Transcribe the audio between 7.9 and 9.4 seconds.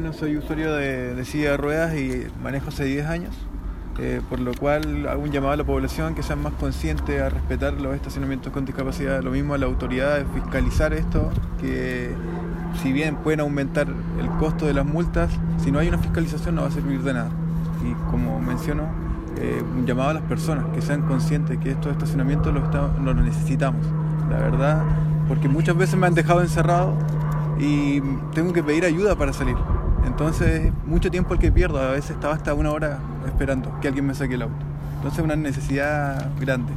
estacionamientos con discapacidad, lo